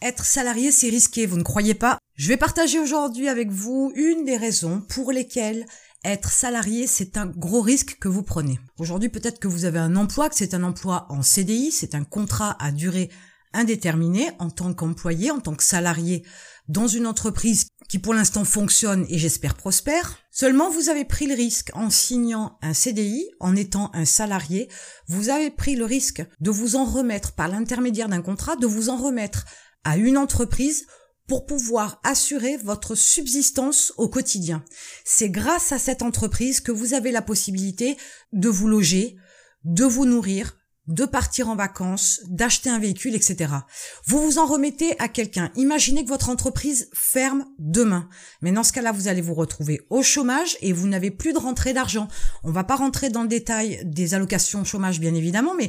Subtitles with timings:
[0.00, 1.98] Être salarié, c'est risqué, vous ne croyez pas?
[2.14, 5.66] Je vais partager aujourd'hui avec vous une des raisons pour lesquelles
[6.04, 8.60] être salarié, c'est un gros risque que vous prenez.
[8.78, 12.04] Aujourd'hui, peut-être que vous avez un emploi, que c'est un emploi en CDI, c'est un
[12.04, 13.10] contrat à durée
[13.52, 16.24] indéterminée en tant qu'employé, en tant que salarié
[16.68, 20.18] dans une entreprise qui pour l'instant fonctionne et j'espère prospère.
[20.30, 24.68] Seulement, vous avez pris le risque en signant un CDI, en étant un salarié,
[25.08, 28.90] vous avez pris le risque de vous en remettre par l'intermédiaire d'un contrat, de vous
[28.90, 29.44] en remettre
[29.84, 30.86] à une entreprise
[31.26, 34.64] pour pouvoir assurer votre subsistance au quotidien.
[35.04, 37.96] C'est grâce à cette entreprise que vous avez la possibilité
[38.32, 39.16] de vous loger,
[39.64, 40.56] de vous nourrir,
[40.88, 43.52] de partir en vacances, d'acheter un véhicule, etc.
[44.06, 45.52] Vous vous en remettez à quelqu'un.
[45.54, 48.08] Imaginez que votre entreprise ferme demain.
[48.40, 51.38] Mais dans ce cas-là, vous allez vous retrouver au chômage et vous n'avez plus de
[51.38, 52.08] rentrée d'argent.
[52.42, 55.68] On va pas rentrer dans le détail des allocations chômage, bien évidemment, mais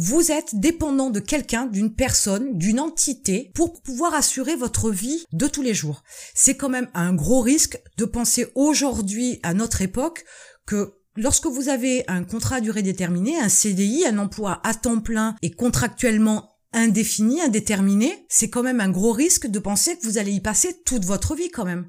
[0.00, 5.48] vous êtes dépendant de quelqu'un, d'une personne, d'une entité pour pouvoir assurer votre vie de
[5.48, 6.04] tous les jours.
[6.34, 10.24] C'est quand même un gros risque de penser aujourd'hui à notre époque
[10.66, 15.00] que Lorsque vous avez un contrat à durée déterminée, un CDI, un emploi à temps
[15.00, 20.18] plein et contractuellement indéfini, indéterminé, c'est quand même un gros risque de penser que vous
[20.18, 21.88] allez y passer toute votre vie quand même.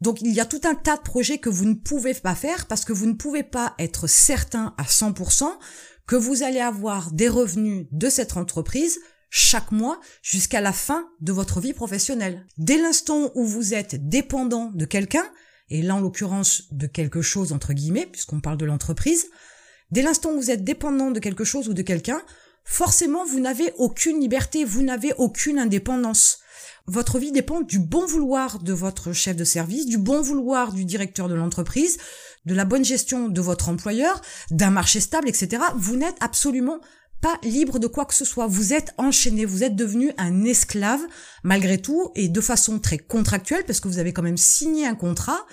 [0.00, 2.66] Donc il y a tout un tas de projets que vous ne pouvez pas faire
[2.66, 5.50] parce que vous ne pouvez pas être certain à 100%
[6.08, 8.98] que vous allez avoir des revenus de cette entreprise
[9.30, 12.46] chaque mois jusqu'à la fin de votre vie professionnelle.
[12.56, 15.30] Dès l'instant où vous êtes dépendant de quelqu'un,
[15.68, 19.26] et là en l'occurrence de quelque chose entre guillemets, puisqu'on parle de l'entreprise,
[19.90, 22.22] dès l'instant où vous êtes dépendant de quelque chose ou de quelqu'un,
[22.64, 26.38] forcément vous n'avez aucune liberté, vous n'avez aucune indépendance.
[26.88, 30.86] Votre vie dépend du bon vouloir de votre chef de service, du bon vouloir du
[30.86, 31.98] directeur de l'entreprise,
[32.46, 35.62] de la bonne gestion de votre employeur, d'un marché stable, etc.
[35.76, 36.80] Vous n'êtes absolument
[37.20, 38.46] pas libre de quoi que ce soit.
[38.46, 41.00] Vous êtes enchaîné, vous êtes devenu un esclave
[41.42, 44.94] malgré tout et de façon très contractuelle parce que vous avez quand même signé un
[44.94, 45.46] contrat,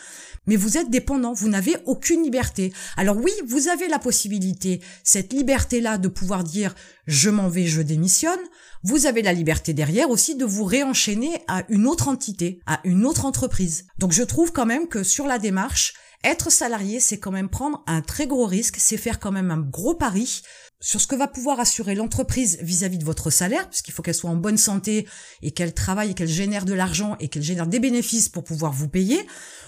[0.47, 2.71] mais vous êtes dépendant, vous n'avez aucune liberté.
[2.97, 6.75] Alors oui, vous avez la possibilité, cette liberté-là de pouvoir dire
[7.07, 8.39] je m'en vais, je démissionne.
[8.83, 13.05] Vous avez la liberté derrière aussi de vous réenchaîner à une autre entité, à une
[13.05, 13.85] autre entreprise.
[13.97, 17.83] Donc je trouve quand même que sur la démarche, être salarié, c'est quand même prendre
[17.87, 20.41] un très gros risque, c'est faire quand même un gros pari
[20.81, 24.29] sur ce que va pouvoir assurer l'entreprise vis-à-vis de votre salaire, puisqu'il faut qu'elle soit
[24.29, 25.07] en bonne santé
[25.41, 28.73] et qu'elle travaille et qu'elle génère de l'argent et qu'elle génère des bénéfices pour pouvoir
[28.73, 29.25] vous payer.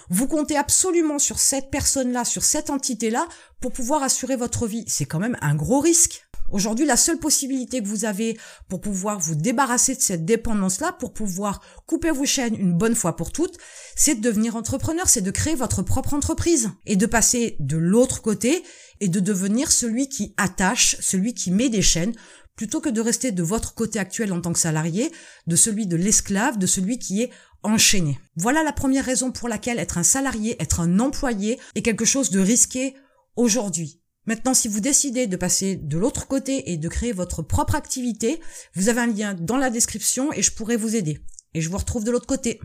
[0.10, 3.28] Vous comptez absolument sur cette personne-là, sur cette entité-là,
[3.62, 4.84] pour pouvoir assurer votre vie.
[4.88, 6.27] C'est quand même un gros risque.
[6.50, 8.38] Aujourd'hui, la seule possibilité que vous avez
[8.70, 13.16] pour pouvoir vous débarrasser de cette dépendance-là, pour pouvoir couper vos chaînes une bonne fois
[13.16, 13.58] pour toutes,
[13.96, 18.22] c'est de devenir entrepreneur, c'est de créer votre propre entreprise et de passer de l'autre
[18.22, 18.64] côté
[19.02, 22.14] et de devenir celui qui attache, celui qui met des chaînes,
[22.56, 25.12] plutôt que de rester de votre côté actuel en tant que salarié,
[25.46, 27.30] de celui de l'esclave, de celui qui est
[27.64, 28.20] enchaîné.
[28.36, 32.32] Voilà la première raison pour laquelle être un salarié, être un employé est quelque chose
[32.32, 32.96] de risqué
[33.36, 33.97] aujourd'hui.
[34.28, 38.42] Maintenant, si vous décidez de passer de l'autre côté et de créer votre propre activité,
[38.76, 41.20] vous avez un lien dans la description et je pourrai vous aider.
[41.54, 42.60] Et je vous retrouve de l'autre côté.